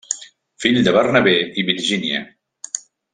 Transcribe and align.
Fill 0.63 0.79
de 0.87 0.93
Bernabé 0.95 1.35
i 1.63 1.67
Virgínia. 1.71 2.23